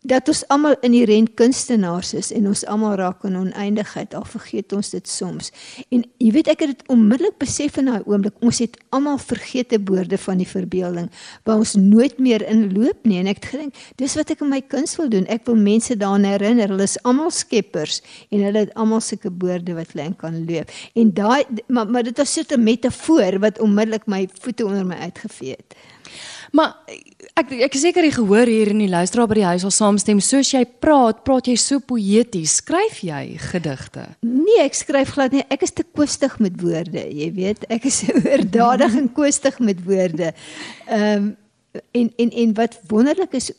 dat 0.06 0.30
ons 0.30 0.44
almal 0.54 0.76
inherent 0.86 1.32
kunstenaars 1.40 2.14
is 2.18 2.32
en 2.36 2.48
ons 2.52 2.62
almal 2.70 2.96
raak 3.00 3.24
in 3.26 3.38
oneindigheid 3.40 4.14
al 4.14 4.26
vergeet 4.30 4.74
ons 4.78 4.92
dit 4.94 5.10
soms. 5.10 5.50
En 5.90 6.04
jy 6.22 6.32
weet 6.36 6.52
ek 6.54 6.62
het 6.62 6.74
dit 6.76 6.84
onmiddellik 6.94 7.40
besef 7.42 7.80
in 7.82 7.90
daai 7.90 8.06
oomblik 8.06 8.38
ons 8.46 8.62
het 8.62 8.78
almal 8.96 9.18
vergete 9.22 9.80
boorde 9.82 10.20
van 10.22 10.42
die 10.42 10.50
verbeelding 10.50 11.10
waar 11.48 11.64
ons 11.64 11.74
nooit 11.80 12.20
meer 12.22 12.46
inloop 12.50 13.08
nie 13.10 13.18
en 13.24 13.32
ek 13.34 13.50
gedink 13.50 13.82
dis 14.02 14.18
wat 14.20 14.34
ek 14.36 14.44
in 14.46 14.54
my 14.54 14.62
kuns 14.62 14.96
wil 15.00 15.10
doen. 15.10 15.26
Ek 15.32 15.48
wil 15.50 15.58
mense 15.58 15.98
daaraan 15.98 16.28
herinner 16.30 16.76
hulle 16.76 16.86
is 16.86 17.00
almal 17.04 17.34
skeppers 17.34 18.02
en 18.30 18.46
hulle 18.46 18.68
het 18.68 18.76
almal 18.78 19.02
sulke 19.02 19.34
boorde 19.34 19.74
wat 19.78 19.96
hulle 19.96 20.10
in 20.12 20.18
kan 20.22 20.38
loop. 20.46 20.70
En 20.94 21.14
daai 21.18 21.44
maar 21.68 21.90
maar 21.90 22.06
dit 22.06 22.18
was 22.18 22.34
so 22.34 22.44
'n 22.46 22.64
metafoor 22.64 23.40
wat 23.40 23.60
onmiddellik 23.60 24.06
my 24.08 24.28
voete 24.42 24.66
onder 24.66 24.86
my 24.86 24.96
uitgevee 24.96 25.56
het. 25.58 25.76
Maar 26.56 26.76
ek 27.36 27.52
ek 27.68 27.76
seker 27.76 28.06
jy 28.08 28.14
gehoor 28.16 28.50
hier 28.50 28.72
in 28.72 28.80
die 28.80 28.92
luisteraar 28.92 29.28
by 29.28 29.40
die 29.42 29.48
huis 29.50 29.66
al 29.68 29.74
saamstem. 29.76 30.22
Soos 30.24 30.54
jy 30.54 30.64
praat, 30.64 31.24
praat 31.28 31.50
jy 31.52 31.56
so 31.60 31.84
poëties. 31.84 32.60
Skryf 32.62 33.02
jy 33.04 33.38
gedigte? 33.50 34.08
Nee, 34.24 34.62
ek 34.64 34.78
skryf 34.80 35.16
glad 35.18 35.36
nie. 35.36 35.44
Ek 35.52 35.66
is 35.68 35.76
te 35.76 35.84
koestig 35.84 36.38
met 36.44 36.56
woorde, 36.62 37.04
jy 37.04 37.32
weet. 37.36 37.66
Ek 37.74 37.88
is 37.90 38.04
oordadig 38.22 38.96
en 39.02 39.10
koestig 39.18 39.60
met 39.64 39.82
woorde. 39.88 40.32
Ehm 40.88 41.18
um, 41.18 41.34
en 41.92 42.08
en 42.24 42.30
en 42.32 42.54
wat 42.56 42.78
wonderlik 42.88 43.34
is 43.36 43.50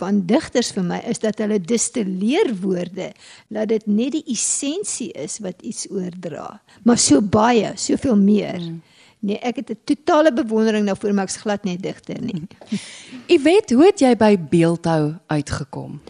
van 0.00 0.16
digters 0.26 0.72
vir 0.74 0.82
my 0.82 0.96
is 1.06 1.20
dat 1.22 1.38
hulle 1.38 1.60
distilleer 1.62 2.50
woorde 2.58 3.12
dat 3.54 3.68
dit 3.70 3.86
net 3.86 4.16
die 4.16 4.24
essensie 4.34 5.12
is 5.14 5.38
wat 5.44 5.62
iets 5.62 5.86
oordra, 5.94 6.56
maar 6.82 6.98
so 6.98 7.22
baie, 7.22 7.70
soveel 7.78 8.18
meer. 8.18 8.58
Hmm. 8.58 8.82
Nee, 9.18 9.38
ek 9.38 9.56
het 9.56 9.70
'n 9.70 9.80
totale 9.84 10.32
bewondering 10.32 10.86
daarvoor, 10.86 11.14
maar 11.14 11.24
ek's 11.24 11.36
glad 11.36 11.64
nie 11.64 11.76
digter 11.76 12.20
nie. 12.22 12.46
Jy 13.30 13.40
weet, 13.42 13.70
hoe 13.70 13.84
het 13.84 13.98
jy 14.00 14.16
by 14.16 14.38
beeldhou 14.38 15.14
uitgekom? 15.26 16.00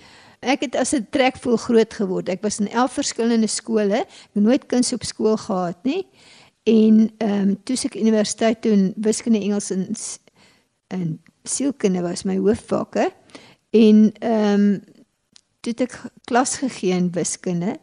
Ek 0.40 0.60
het 0.60 0.76
as 0.76 0.92
'n 0.94 1.06
trekvoel 1.10 1.56
groot 1.56 1.94
geword. 1.94 2.28
Ek 2.28 2.42
was 2.42 2.60
in 2.60 2.68
11 2.68 2.92
verskillende 2.92 3.46
skole. 3.46 3.94
Ek 3.94 4.32
het 4.32 4.42
nooit 4.42 4.66
kuns 4.66 4.92
op 4.92 5.04
skool 5.04 5.36
gehad 5.36 5.78
nie. 5.82 6.06
En 6.62 7.10
ehm 7.18 7.48
um, 7.48 7.62
toe 7.62 7.76
ek 7.84 7.94
universiteit 7.94 8.60
toe 8.62 8.92
wiskunde, 8.96 9.38
Engels 9.38 9.70
en 9.70 9.94
en 10.86 11.22
sielkunde 11.42 12.02
was 12.02 12.22
my 12.22 12.38
hoofvakke. 12.38 13.12
En 13.70 14.12
ehm 14.18 14.60
um, 14.60 14.84
toe 15.60 15.72
het 15.72 15.80
ek 15.80 16.02
klas 16.24 16.56
gegee 16.56 16.90
in 16.90 17.10
wiskunde. 17.12 17.78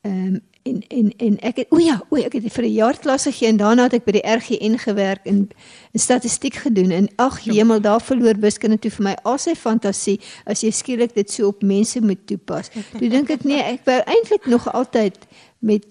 Ehm 0.00 0.34
um, 0.34 0.40
en 0.88 1.12
en 1.16 1.16
en 1.16 1.38
ek 1.40 1.56
het 1.56 1.72
o 1.74 1.78
ja, 1.78 1.98
o 2.08 2.16
ek 2.16 2.32
het 2.32 2.52
vir 2.52 2.64
'n 2.64 2.72
jaar 2.72 2.98
klas 2.98 3.22
gegee 3.22 3.48
en 3.48 3.56
daarna 3.56 3.82
het 3.82 3.94
ek 3.94 4.04
by 4.04 4.12
die 4.12 4.26
RGN 4.26 4.78
gewerk 4.78 5.26
en 5.26 5.48
in 5.92 6.00
statistiek 6.00 6.54
gedoen 6.54 6.90
en 6.90 7.08
ag 7.16 7.40
ja. 7.40 7.52
hemel 7.52 7.80
daar 7.80 8.00
verloor 8.00 8.38
wiskunde 8.40 8.78
toe 8.78 8.90
vir 8.90 9.04
my 9.04 9.16
al 9.22 9.38
sy 9.38 9.54
fantasie 9.54 10.20
as 10.44 10.60
jy 10.60 10.70
skielik 10.70 11.14
dit 11.14 11.30
so 11.30 11.48
op 11.48 11.62
mense 11.62 12.00
moet 12.00 12.26
toepas. 12.26 12.70
Toe 12.98 13.08
dink 13.08 13.30
ek 13.30 13.44
nee, 13.44 13.62
ek 13.62 13.84
wou 13.84 14.00
eintlik 14.04 14.46
nog 14.46 14.72
altyd 14.72 15.16
met 15.58 15.84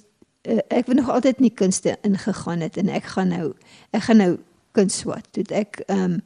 uh, 0.48 0.60
ek 0.70 0.86
wou 0.86 0.96
nog 0.96 1.10
altyd 1.10 1.40
nie 1.40 1.54
kunste 1.54 1.98
ingegaan 2.02 2.62
het 2.62 2.78
en 2.78 2.90
ek 2.90 3.04
gaan 3.04 3.28
nou 3.28 3.54
ek 3.92 4.02
gaan 4.02 4.18
nou 4.18 4.38
kuns 4.72 5.04
wat. 5.04 5.28
Toe 5.32 5.44
ek 5.50 5.84
ehm 5.88 6.04
um, 6.04 6.22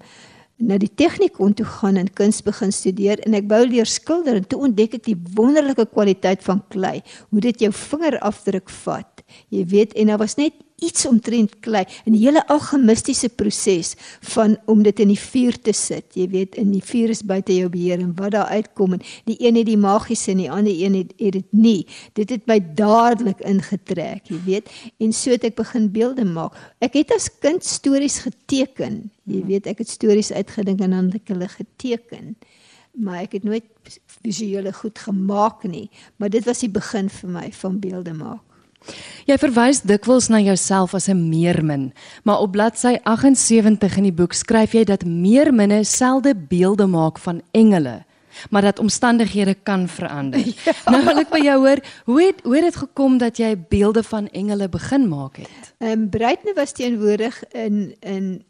na 0.62 0.78
die 0.82 0.90
tegnikon 0.90 1.56
toe 1.58 1.66
gaan 1.66 2.00
en 2.00 2.10
kuns 2.18 2.42
begin 2.46 2.72
studeer 2.74 3.22
en 3.26 3.36
ek 3.38 3.50
wou 3.52 3.62
leer 3.66 3.90
skilder 3.90 4.40
en 4.40 4.48
toe 4.48 4.62
ontdek 4.68 5.00
ek 5.00 5.08
die 5.10 5.18
wonderlike 5.38 5.88
kwaliteit 5.92 6.44
van 6.46 6.62
klei, 6.74 7.00
hoe 7.30 7.44
dit 7.44 7.66
jou 7.66 7.72
vingerafdruk 7.76 8.72
vat. 8.84 9.11
Jy 9.50 9.66
weet 9.72 9.94
en 9.94 10.12
daar 10.12 10.22
was 10.22 10.36
net 10.40 10.54
iets 10.82 11.06
omtrent 11.06 11.54
klei 11.62 11.84
en 12.06 12.16
die 12.16 12.24
hele 12.24 12.42
alchemistiese 12.50 13.30
proses 13.38 13.94
van 14.34 14.58
om 14.72 14.82
dit 14.86 15.00
in 15.04 15.12
die 15.14 15.20
vuur 15.20 15.58
te 15.62 15.74
sit. 15.78 16.08
Jy 16.18 16.28
weet 16.34 16.58
in 16.62 16.72
die 16.74 16.84
vuur 16.86 17.14
is 17.14 17.22
buite 17.28 17.54
jou 17.54 17.70
beheer 17.72 18.02
en 18.02 18.16
wat 18.18 18.34
daar 18.36 18.50
uitkom 18.58 18.98
en 18.98 19.04
die 19.30 19.38
een 19.40 19.60
het 19.62 19.70
die 19.70 19.78
magiese 19.80 20.34
en 20.34 20.42
die 20.42 20.50
ander 20.52 20.74
een 20.74 20.98
het, 20.98 21.14
het 21.22 21.38
dit 21.38 21.54
nie. 21.54 21.86
Dit 22.18 22.34
het 22.34 22.48
my 22.50 22.58
dadelik 22.78 23.44
ingetrek, 23.46 24.26
jy 24.34 24.42
weet. 24.48 24.72
En 25.02 25.14
so 25.14 25.34
het 25.36 25.46
ek 25.52 25.60
begin 25.62 25.90
beelde 25.94 26.26
maak. 26.26 26.58
Ek 26.82 26.98
het 26.98 27.14
as 27.16 27.30
kind 27.42 27.66
stories 27.66 28.22
geteken. 28.26 29.04
Jy 29.30 29.46
weet, 29.48 29.70
ek 29.70 29.84
het 29.84 29.90
stories 29.90 30.34
uitgedink 30.34 30.82
en 30.82 30.98
dan 30.98 31.12
het 31.12 31.22
ek 31.22 31.36
hulle 31.36 31.48
geteken. 31.52 32.34
Maar 33.00 33.22
ek 33.28 33.38
het 33.38 33.46
nooit 33.48 33.68
visuele 34.22 34.74
goed 34.76 35.00
gemaak 35.00 35.64
nie, 35.64 35.88
maar 36.20 36.30
dit 36.30 36.44
was 36.46 36.60
die 36.66 36.72
begin 36.72 37.08
vir 37.10 37.30
my 37.32 37.52
van 37.56 37.78
beelde 37.80 38.14
maak. 38.18 38.42
Jy 39.30 39.38
verwys 39.38 39.82
dikwels 39.86 40.28
na 40.34 40.40
jouself 40.42 40.94
as 40.98 41.08
'n 41.08 41.30
meermin, 41.30 41.94
maar 42.24 42.40
op 42.42 42.52
bladsy 42.52 42.98
78 43.04 43.98
in 43.98 44.04
die 44.04 44.14
boek 44.14 44.34
skryf 44.34 44.74
jy 44.74 44.84
dat 44.84 45.06
meerminne 45.06 45.84
selde 45.84 46.36
beelde 46.36 46.88
maak 46.88 47.20
van 47.20 47.42
engele, 47.52 48.04
maar 48.50 48.62
dat 48.62 48.80
omstandighede 48.80 49.56
kan 49.64 49.88
verander. 49.88 50.40
Ja. 50.66 50.74
Nou 50.92 51.04
wil 51.06 51.18
ek 51.18 51.30
by 51.30 51.40
jou 51.40 51.58
hoor, 51.68 51.80
hoe 52.06 52.22
het 52.22 52.42
hoe 52.44 52.56
het 52.56 52.64
dit 52.64 52.76
gekom 52.76 53.18
dat 53.18 53.38
jy 53.38 53.56
beelde 53.70 54.04
van 54.04 54.28
engele 54.28 54.70
begin 54.70 55.08
maak 55.08 55.38
het? 55.38 55.74
Ehm 55.78 55.92
um, 55.92 56.10
Breitne 56.10 56.54
was 56.54 56.72
teenwoordig 56.72 57.44
in 57.54 57.96
in 58.00 58.44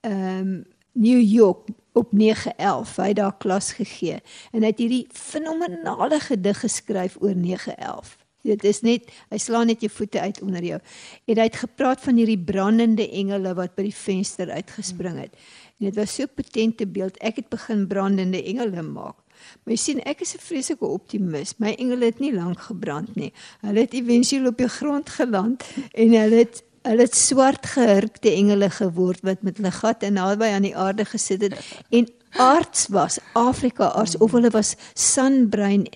ehm 0.00 0.38
um, 0.38 0.64
New 0.92 1.20
York 1.20 1.68
op 1.92 2.12
911. 2.12 2.96
Hy 2.96 3.12
daar 3.12 3.36
klas 3.38 3.72
gegee 3.72 4.20
en 4.52 4.62
hy 4.62 4.70
het 4.70 4.78
hierdie 4.78 5.06
fenominale 5.12 6.20
gedig 6.20 6.60
geskryf 6.60 7.16
oor 7.20 7.34
911. 7.34 8.17
Dit 8.46 8.64
is 8.64 8.82
net 8.86 9.08
hy 9.32 9.38
slaan 9.42 9.66
net 9.66 9.82
jou 9.82 9.90
voete 9.90 10.20
uit 10.20 10.42
onder 10.42 10.64
jou. 10.64 10.80
En 11.26 11.40
hy 11.40 11.46
het 11.48 11.62
gepraat 11.62 12.02
van 12.04 12.20
hierdie 12.20 12.38
brandende 12.38 13.08
engele 13.10 13.54
wat 13.58 13.74
by 13.76 13.88
die 13.88 13.94
venster 13.94 14.50
uitgespring 14.50 15.18
het. 15.18 15.34
En 15.78 15.88
dit 15.88 15.96
was 15.98 16.14
so 16.14 16.26
potente 16.26 16.86
beeld. 16.86 17.18
Ek 17.18 17.42
het 17.42 17.48
begin 17.48 17.86
brandende 17.90 18.42
engele 18.42 18.82
maak. 18.82 19.18
Maar 19.62 19.74
jy 19.74 19.80
sien, 19.80 20.00
ek 20.02 20.22
is 20.22 20.34
'n 20.34 20.42
vreeslike 20.42 20.86
optimis. 20.86 21.58
My 21.58 21.74
engele 21.78 22.10
het 22.10 22.18
nie 22.18 22.32
lank 22.34 22.60
gebrand 22.60 23.14
nie. 23.14 23.32
Hulle 23.60 23.80
het 23.80 23.94
éventueel 23.94 24.46
op 24.46 24.58
die 24.58 24.68
grond 24.68 25.08
geland 25.08 25.62
en 25.94 26.12
hulle 26.12 26.36
het 26.42 26.62
hulle 26.82 27.04
het 27.04 27.16
swart 27.16 27.66
gehurkte 27.66 28.30
engele 28.32 28.70
geword 28.70 29.20
wat 29.26 29.42
met 29.42 29.56
hulle 29.56 29.72
gat 29.74 30.02
en 30.02 30.12
naby 30.12 30.48
aan 30.54 30.62
die 30.62 30.76
aarde 30.76 31.04
gesit 31.04 31.42
het 31.42 31.56
en 31.90 32.08
aards 32.30 32.86
was 32.94 33.18
Afrika 33.32 33.90
as 33.98 34.16
of 34.16 34.32
hulle 34.32 34.50
was 34.54 34.76
sunbruin 34.94 35.86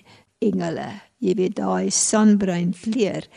engele 0.43 0.89
jy 1.23 1.35
weet 1.39 1.55
daai 1.55 1.91
sunbruin 1.93 2.73
kleur 2.83 3.27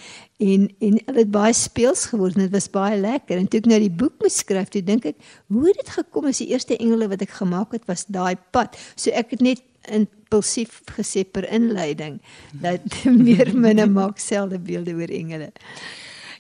en 0.42 0.66
en 0.84 0.98
hulle 0.98 1.22
het 1.22 1.30
baie 1.32 1.54
speels 1.56 2.06
geword 2.10 2.36
en 2.36 2.44
dit 2.44 2.52
was 2.52 2.68
baie 2.70 2.98
lekker. 3.00 3.38
En 3.38 3.48
toe 3.48 3.60
ek 3.62 3.68
nou 3.70 3.78
die 3.80 3.92
boek 4.02 4.18
moet 4.20 4.34
skryf 4.34 4.72
toe 4.72 4.82
dink 4.84 5.06
ek 5.08 5.20
hoe 5.52 5.66
het 5.68 5.78
dit 5.80 5.92
gekom 5.94 6.28
as 6.28 6.42
die 6.42 6.50
eerste 6.52 6.76
engele 6.76 7.08
wat 7.12 7.24
ek 7.24 7.38
gemaak 7.38 7.72
het 7.76 7.86
was 7.88 8.04
daai 8.12 8.36
pad? 8.52 8.76
So 8.96 9.14
ek 9.16 9.36
het 9.36 9.44
net 9.44 9.62
impulsief 9.86 10.82
gesê 10.96 11.22
per 11.24 11.46
inleiding 11.48 12.18
dat 12.62 12.84
meer 13.26 13.54
minne 13.54 13.86
maak 13.86 14.20
selde 14.20 14.58
beelde 14.58 14.96
oor 14.98 15.12
engele. 15.12 15.52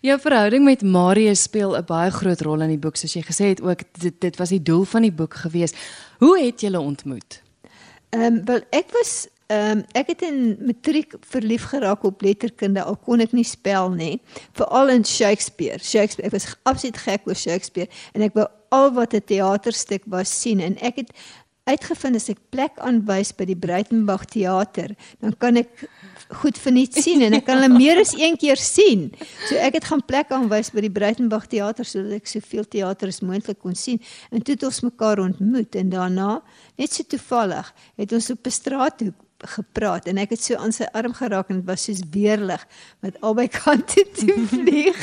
Jou 0.04 0.18
verhouding 0.20 0.66
met 0.66 0.82
Marius 0.82 1.46
speel 1.48 1.76
'n 1.76 1.86
baie 1.86 2.10
groot 2.10 2.40
rol 2.40 2.60
in 2.60 2.74
die 2.74 2.82
boek. 2.82 2.96
Soos 2.96 3.14
jy 3.14 3.22
gesê 3.24 3.54
het 3.54 3.62
ook 3.62 3.82
dit 3.98 4.20
dit 4.20 4.36
was 4.36 4.52
die 4.52 4.62
doel 4.62 4.84
van 4.84 5.02
die 5.02 5.12
boek 5.12 5.34
gewees. 5.34 5.72
Hoe 6.18 6.36
het 6.38 6.60
julle 6.60 6.80
ontmoet? 6.80 7.42
Ehm 8.10 8.22
um, 8.22 8.44
wel 8.44 8.60
ek 8.70 8.92
was 8.92 9.28
Ehm 9.46 9.78
um, 9.78 9.82
ek 9.94 10.08
het 10.10 10.22
in 10.26 10.56
matriek 10.66 11.12
verlief 11.22 11.68
geraak 11.70 12.02
op 12.02 12.22
letterkunde 12.22 12.82
al 12.82 12.96
kon 12.98 13.22
ek 13.22 13.30
nie 13.30 13.46
spel 13.46 13.92
nie 13.94 14.16
veral 14.58 14.90
in 14.90 15.04
Shakespeare. 15.06 15.78
Shakespeare 15.78 16.26
ek 16.26 16.34
was 16.34 16.48
absoluut 16.66 16.98
gek 16.98 17.28
oor 17.30 17.38
Shakespeare 17.38 17.86
en 18.12 18.24
ek 18.26 18.34
wou 18.34 18.48
al 18.74 18.90
wat 18.96 19.14
'n 19.14 19.22
teaterstuk 19.22 20.02
was 20.10 20.32
sien 20.40 20.58
en 20.60 20.74
ek 20.82 20.96
het 20.96 21.12
uitgevind 21.70 22.18
as 22.18 22.28
ek 22.28 22.40
plek 22.50 22.74
aanwys 22.82 23.30
by 23.38 23.44
die 23.46 23.58
Breitenberg 23.58 24.24
teater 24.24 24.96
dan 25.22 25.34
kan 25.38 25.56
ek 25.56 25.70
goed 26.42 26.58
verniet 26.58 26.98
sien 26.98 27.22
en 27.22 27.34
ek 27.38 27.46
kan 27.46 27.62
hulle 27.62 27.78
meer 27.78 28.00
as 28.02 28.14
een 28.18 28.34
keer 28.36 28.58
sien. 28.58 29.12
So 29.46 29.54
ek 29.62 29.78
het 29.78 29.84
gaan 29.84 30.02
plek 30.02 30.32
aanwys 30.34 30.72
by 30.74 30.82
die 30.82 30.90
Breitenberg 30.90 31.46
teater 31.46 31.86
sodat 31.86 32.18
ek 32.18 32.26
soveel 32.26 32.66
teater 32.66 33.14
as 33.14 33.22
moontlik 33.22 33.62
kon 33.62 33.78
sien 33.78 34.02
en 34.30 34.42
toe 34.42 34.58
het 34.58 34.66
ons 34.66 34.82
mekaar 34.82 35.22
ontmoet 35.22 35.78
en 35.78 35.94
daarna 35.94 36.42
net 36.78 36.90
so 36.90 37.06
toevallig 37.06 37.70
het 37.94 38.12
ons 38.12 38.30
op 38.34 38.42
'n 38.42 38.50
straathoek 38.50 39.25
gepraat 39.38 40.06
en 40.06 40.18
ek 40.18 40.34
het 40.34 40.42
so 40.42 40.56
aan 40.56 40.72
sy 40.72 40.86
arm 40.96 41.12
geraak 41.16 41.50
en 41.50 41.60
dit 41.60 41.68
was 41.68 41.84
soos 41.88 42.00
weerlig 42.10 42.62
met 43.04 43.18
albei 43.20 43.48
kante 43.58 44.06
toe 44.16 44.36
vlieg. 44.52 45.02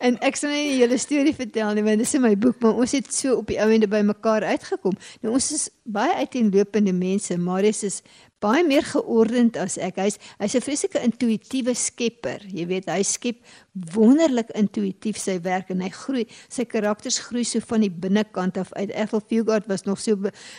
en 0.00 0.18
ek 0.26 0.36
sal 0.36 0.50
nie 0.54 0.66
die 0.72 0.80
hele 0.82 0.98
storie 0.98 1.34
vertel 1.36 1.74
nie 1.74 1.84
want 1.86 2.02
dit 2.02 2.06
is 2.08 2.14
in 2.18 2.24
my 2.24 2.34
boek, 2.36 2.58
maar 2.64 2.74
ons 2.74 2.96
het 2.96 3.12
so 3.14 3.40
op 3.40 3.50
die 3.52 3.60
ou 3.62 3.68
ende 3.70 3.88
by 3.90 4.02
mekaar 4.06 4.46
uitgekom. 4.54 4.96
Nou 5.22 5.34
ons 5.38 5.50
is 5.54 5.68
baie 5.92 6.14
uiteenlopende 6.22 6.92
mense. 6.92 7.36
Marius 7.38 7.82
is 7.84 8.02
baie 8.40 8.62
meer 8.64 8.86
geordend 8.88 9.58
as 9.60 9.76
ek. 9.78 9.98
Hy's 10.00 10.16
hy's 10.40 10.54
'n 10.56 10.64
vreeslike 10.64 11.00
intuïtiewe 11.04 11.74
skepper. 11.76 12.40
Jy 12.48 12.66
weet, 12.66 12.88
hy 12.88 13.02
skep 13.02 13.44
wonderlik 13.94 14.50
intuïtief 14.58 15.18
sy 15.20 15.38
werk 15.44 15.70
en 15.70 15.80
hy 15.84 15.90
groei. 15.94 16.26
Sy 16.48 16.64
karakters 16.64 17.20
groei 17.28 17.44
so 17.44 17.60
van 17.60 17.84
die 17.84 17.90
binnekant 17.90 18.58
af 18.58 18.72
uit. 18.72 18.90
Ethel 18.90 19.20
Fugard 19.20 19.68
was 19.68 19.84
nog 19.84 20.00
so 20.00 20.16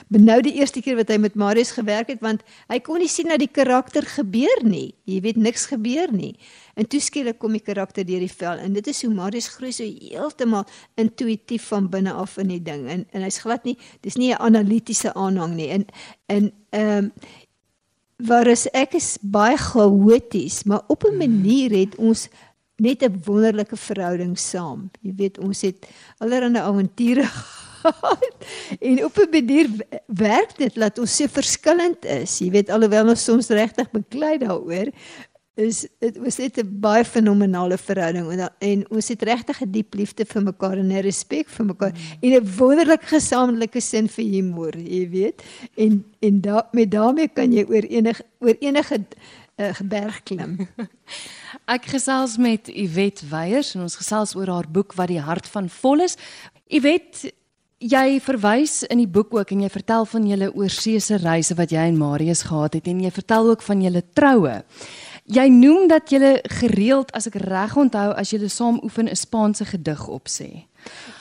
benou 0.09 0.41
die 0.41 0.53
eerste 0.59 0.81
keer 0.81 0.95
wat 0.95 1.09
hy 1.09 1.17
met 1.17 1.35
Marius 1.35 1.71
gewerk 1.75 2.07
het 2.07 2.21
want 2.21 2.43
hy 2.69 2.79
kon 2.79 2.99
nie 2.99 3.09
sien 3.09 3.27
dat 3.27 3.39
die 3.39 3.51
karakter 3.51 4.03
gebeur 4.03 4.63
nie. 4.63 4.93
Jy 5.05 5.21
weet 5.21 5.37
niks 5.37 5.65
gebeur 5.71 6.11
nie. 6.13 6.37
En 6.75 6.87
toe 6.87 7.01
skielik 7.01 7.39
kom 7.39 7.51
die 7.51 7.63
karakter 7.63 8.05
deur 8.07 8.21
die 8.23 8.31
vel 8.31 8.61
en 8.63 8.73
dit 8.73 8.87
is 8.87 9.01
hoe 9.03 9.11
Marius 9.13 9.49
groei 9.57 9.73
so 9.75 9.83
heeltemal 9.83 10.65
intuïtief 11.01 11.67
van 11.67 11.89
binne 11.89 12.13
af 12.13 12.37
in 12.37 12.47
die 12.47 12.61
ding. 12.63 12.87
En 12.87 13.05
en 13.11 13.25
hy's 13.25 13.41
glad 13.43 13.65
nie 13.65 13.77
dis 14.01 14.15
nie 14.15 14.31
'n 14.31 14.39
analitiese 14.39 15.13
aanhang 15.25 15.55
nie. 15.55 15.69
En 15.77 15.85
en 16.25 16.51
ehm 16.69 17.05
um, 17.05 17.13
waar 18.21 18.47
is 18.47 18.67
ek 18.77 18.93
is 18.99 19.15
baie 19.21 19.57
chaoties, 19.57 20.63
maar 20.63 20.83
op 20.87 21.03
'n 21.03 21.17
manier 21.17 21.71
het 21.73 21.95
ons 21.95 22.29
net 22.75 23.03
'n 23.03 23.21
wonderlike 23.25 23.77
verhouding 23.77 24.37
saam. 24.39 24.89
Jy 25.01 25.13
weet, 25.15 25.37
ons 25.37 25.61
het 25.61 25.87
allerlei 26.17 26.61
avonture 26.61 27.25
en 28.89 29.05
op 29.05 29.17
'n 29.17 29.29
manier 29.31 29.69
werk 30.05 30.57
dit 30.57 30.73
dat 30.75 30.99
ons 30.99 31.15
so 31.15 31.27
verskillend 31.27 32.05
is. 32.05 32.39
Jy 32.39 32.49
weet 32.49 32.69
alhoewel 32.69 33.09
ons 33.09 33.23
soms 33.23 33.47
regtig 33.47 33.91
beklei 33.91 34.37
daaroor, 34.37 34.89
is 35.59 35.87
dit 35.99 36.17
was 36.17 36.37
net 36.37 36.57
'n 36.57 36.79
baie 36.79 37.03
fenominale 37.05 37.77
verhouding 37.77 38.31
en, 38.31 38.49
en 38.59 38.85
ons 38.89 39.07
het 39.07 39.21
regtig 39.21 39.61
'n 39.61 39.71
diep 39.71 39.93
liefde 39.93 40.25
vir 40.25 40.41
mekaar 40.43 40.77
en 40.77 40.91
'n 40.91 41.01
respek 41.01 41.49
vir 41.49 41.65
mekaar 41.65 41.91
mm. 41.91 42.17
en 42.21 42.31
'n 42.31 42.55
wonderlike 42.57 43.05
gesamentlike 43.05 43.81
sin 43.81 44.07
vir 44.07 44.25
humor, 44.25 44.77
jy 44.77 45.09
weet. 45.09 45.43
En 45.75 46.05
en 46.19 46.41
da, 46.41 46.67
met 46.71 46.91
daarmee 46.91 47.27
kan 47.27 47.51
jy 47.51 47.65
oor 47.67 47.83
enige 47.83 48.23
oor 48.39 48.55
enige 48.59 49.05
uh, 49.57 49.79
berg 49.83 50.23
klim. 50.23 50.67
Ek 51.75 51.85
gesels 51.85 52.37
met 52.37 52.67
Iwet 52.67 53.21
Weyers 53.29 53.75
en 53.75 53.81
ons 53.81 53.95
gesels 53.95 54.35
oor 54.35 54.47
haar 54.47 54.69
boek 54.69 54.93
wat 54.93 55.07
die 55.07 55.21
hart 55.21 55.47
van 55.47 55.69
vol 55.69 56.01
is. 56.01 56.17
Iwet, 56.67 57.33
jy 57.81 58.19
verwys 58.21 58.83
in 58.83 59.01
die 59.01 59.09
boek 59.09 59.33
ook 59.33 59.51
en 59.51 59.61
jy 59.65 59.69
vertel 59.73 60.05
van 60.05 60.27
julle 60.29 60.51
oorseese 60.53 61.17
reise 61.17 61.55
wat 61.57 61.71
jy 61.73 61.87
en 61.89 61.97
Marius 61.97 62.45
gehad 62.49 62.77
het 62.77 62.87
en 62.87 63.01
jy 63.01 63.11
vertel 63.11 63.49
ook 63.49 63.61
van 63.65 63.81
julle 63.81 64.03
troue. 64.13 64.61
Jy 65.31 65.47
noem 65.47 65.87
dat 65.87 66.09
julle 66.11 66.39
gereeld 66.59 67.11
as 67.15 67.29
ek 67.29 67.37
reg 67.45 67.75
onthou 67.79 68.09
as 68.19 68.33
julle 68.33 68.49
saam 68.51 68.81
oefen 68.83 69.07
'n 69.07 69.15
Spaanse 69.15 69.65
gedig 69.65 70.07
opsê. 70.07 70.67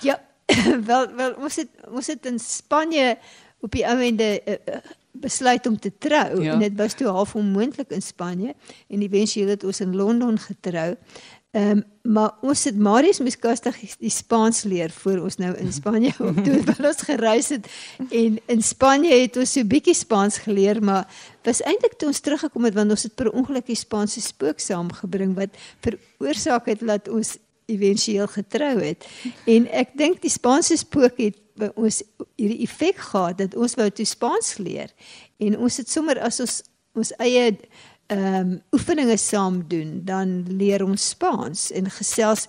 Ja, 0.03 0.21
wel 0.91 1.15
wel 1.15 1.33
ons 1.39 1.57
het 1.57 1.69
ons 1.91 2.07
het 2.07 2.27
in 2.27 2.39
Spanje 2.39 3.19
op 3.61 3.71
die 3.71 3.85
einde 3.85 4.41
uh, 4.47 4.81
besluit 5.13 5.67
om 5.67 5.79
te 5.79 5.93
trou 5.99 6.43
ja. 6.43 6.53
en 6.53 6.59
dit 6.59 6.75
was 6.77 6.95
toe 6.95 7.07
half 7.07 7.35
onmoontlik 7.35 7.91
in 7.91 8.03
Spanje 8.03 8.55
en 8.89 9.03
eventueel 9.03 9.49
het 9.49 9.65
ons 9.65 9.81
in 9.81 9.97
Londen 9.97 10.39
getrou. 10.39 10.95
Ehm 11.51 11.71
um, 11.71 11.85
maar 12.03 12.33
ons 12.41 12.65
het 12.65 12.79
Marius 12.79 13.19
Muskastig 13.19 13.77
die 13.99 14.11
Spaans 14.11 14.63
leer 14.63 14.91
voor 14.91 15.19
ons 15.27 15.37
nou 15.37 15.51
in 15.59 15.73
Spanje 15.73 16.13
op 16.29 16.39
toe 16.45 16.61
wat 16.65 16.79
ons 16.79 17.03
gereis 17.07 17.49
het. 17.49 17.67
En 18.09 18.39
in 18.47 18.63
Spanje 18.63 19.11
het 19.21 19.37
ons 19.37 19.53
so 19.53 19.67
bietjie 19.67 19.95
Spaans 19.95 20.39
geleer 20.47 20.81
maar 20.83 21.11
was 21.43 21.61
eintlik 21.63 21.99
toe 21.99 22.09
ons 22.09 22.21
teruggekom 22.21 22.65
het 22.65 22.75
want 22.75 22.95
ons 22.95 23.03
het 23.03 23.15
per 23.15 23.31
ongeluk 23.31 23.67
die 23.67 23.79
Spaanse 23.79 24.23
spook 24.23 24.63
saamgebring 24.63 25.35
wat 25.35 25.59
veroorsaak 25.83 26.71
het 26.71 26.87
dat 26.87 27.09
ons 27.09 27.37
éventueel 27.67 28.27
getrou 28.27 28.75
het. 28.79 29.07
En 29.47 29.67
ek 29.75 29.95
dink 29.99 30.23
die 30.23 30.33
Spaanse 30.33 30.79
spook 30.79 31.19
het 31.19 31.39
by 31.59 31.73
ons 31.75 32.01
hierdie 32.39 32.63
effek 32.65 33.03
gehad 33.11 33.43
dat 33.43 33.59
ons 33.59 33.75
wou 33.79 33.91
toe 33.91 34.07
Spaans 34.07 34.57
leer. 34.63 34.95
En 35.43 35.59
ons 35.59 35.83
het 35.83 35.91
sommer 35.91 36.23
as 36.23 36.41
ons 36.41 36.63
ons 36.99 37.13
eie 37.23 37.53
ehm 38.11 38.35
um, 38.35 38.61
oefeninge 38.75 39.17
saam 39.17 39.63
doen, 39.69 40.01
dan 40.05 40.43
leer 40.49 40.83
ons 40.85 41.09
Spaans 41.09 41.71
en 41.71 41.91
gesels 41.91 42.49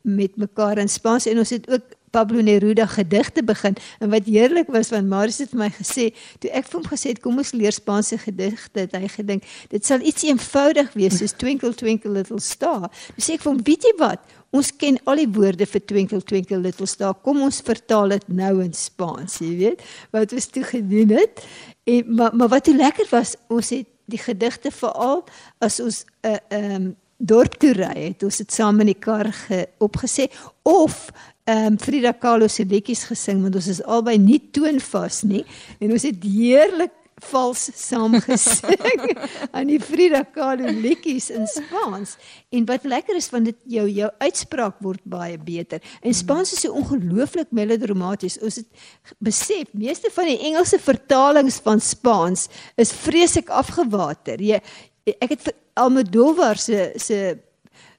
met 0.00 0.36
mekaar 0.36 0.78
in 0.78 0.88
Spaans. 0.88 1.26
En 1.26 1.38
ons 1.38 1.50
het 1.50 1.68
ook 1.70 1.92
Pablo 2.14 2.40
Neruda 2.40 2.86
gedigte 2.86 3.42
begin 3.44 3.76
en 3.98 4.10
wat 4.10 4.28
heerlik 4.30 4.68
was 4.70 4.92
want 4.94 5.08
Marius 5.10 5.40
het 5.42 5.50
vir 5.50 5.60
my 5.64 5.70
gesê 5.74 6.04
toe 6.38 6.50
ek 6.54 6.68
vir 6.70 6.78
hom 6.78 6.86
gesê 6.86 7.12
het 7.12 7.20
kom 7.24 7.40
ons 7.42 7.52
leer 7.58 7.74
Spaanse 7.74 8.18
gedigte 8.22 8.84
het 8.84 8.94
hy 8.94 9.08
gedink 9.10 9.48
dit 9.72 9.84
sal 9.84 10.04
iets 10.12 10.22
eenvoudig 10.28 10.92
wees 10.94 11.18
soos 11.18 11.34
twinkle 11.40 11.74
twinkle 11.74 12.12
little 12.14 12.38
star. 12.40 12.86
Dis 13.18 13.32
ek 13.34 13.42
van 13.42 13.58
weet 13.66 13.88
jy 13.88 13.94
wat? 13.98 14.22
Ons 14.54 14.70
ken 14.78 15.00
al 15.10 15.24
die 15.24 15.30
woorde 15.36 15.66
vir 15.66 15.82
twinkle 15.82 16.22
twinkle 16.22 16.60
little 16.62 16.86
star. 16.86 17.16
Kom 17.26 17.42
ons 17.42 17.58
vertaal 17.66 18.14
dit 18.14 18.28
nou 18.40 18.52
in 18.62 18.72
Spaans 18.78 19.40
jy 19.42 19.50
weet 19.64 19.82
wat 20.14 20.36
ons 20.36 20.48
toe 20.54 20.62
gedoen 20.70 21.16
het. 21.18 21.42
En 21.90 22.14
maar 22.20 22.36
maar 22.36 22.54
wat 22.54 22.70
toe 22.70 22.76
lekker 22.78 23.10
was 23.10 23.34
ons 23.50 23.74
het 23.74 23.90
die 24.10 24.20
gedigte 24.20 24.70
veral 24.70 25.24
as 25.58 25.80
ons 25.80 26.04
'n 26.04 26.28
uh, 26.28 26.38
ehm 26.48 26.74
um, 26.74 26.96
dorp 27.16 27.54
toe 27.62 27.72
ry 27.72 28.10
het 28.10 28.22
ons 28.26 28.36
dit 28.42 28.52
saam 28.52 28.80
in 28.80 28.90
die 28.90 28.98
kar 28.98 29.30
opgesê 29.78 30.28
of 30.62 31.12
ehm 31.44 31.74
um, 31.74 31.78
Frida 31.78 32.12
Kahlo 32.12 32.48
se 32.48 32.64
liedjies 32.64 33.04
gesing 33.04 33.42
want 33.42 33.56
ons 33.56 33.68
is 33.68 33.82
albei 33.84 34.18
nie 34.18 34.40
toonvas 34.50 35.22
nie 35.22 35.44
en 35.80 35.92
ons 35.92 36.02
het 36.02 36.24
heerlik 36.24 36.92
vals 37.30 37.68
saam 37.78 38.16
gesing 38.24 39.04
aan 39.56 39.70
die 39.70 39.78
Frida 39.82 40.24
Kahlo 40.34 40.70
liedjies 40.70 41.30
in 41.34 41.46
Spaans. 41.50 42.16
En 42.54 42.66
wat 42.68 42.86
lekker 42.88 43.16
is 43.18 43.30
want 43.32 43.50
dit 43.50 43.58
jou 43.76 43.86
jou 43.88 44.10
uitspraak 44.18 44.80
word 44.84 45.02
baie 45.04 45.38
beter. 45.38 45.82
En 46.02 46.14
Spaans 46.14 46.54
is 46.56 46.64
so 46.64 46.74
ongelooflik 46.74 47.52
melodramaties 47.54 48.38
ons 48.42 48.60
het 48.62 48.68
besef 49.18 49.70
meeste 49.72 50.10
van 50.14 50.30
die 50.30 50.40
Engelse 50.50 50.80
vertalings 50.82 51.60
van 51.64 51.80
Spaans 51.80 52.48
is 52.80 52.94
vreeslik 53.04 53.50
afgewater. 53.50 54.42
Jy 54.42 54.60
ek 55.20 55.36
het 55.36 55.52
Almodovar 55.74 56.58
se 56.58 56.92
se 57.02 57.36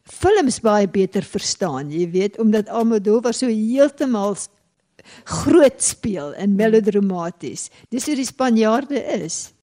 films 0.05 0.59
baie 0.61 0.87
beter 0.87 1.25
verstaan 1.25 1.89
jy 1.89 2.05
weet 2.13 2.37
omdat 2.41 2.69
Almodovar 2.69 3.33
so 3.33 3.49
heeltemal 3.49 4.35
groot 5.23 5.83
speel 5.83 6.33
en 6.33 6.55
melodramaties. 6.55 7.69
Dis 7.89 8.05
hoe 8.05 8.15
die 8.15 8.27
Spanjaarde 8.27 9.01
is. 9.19 9.54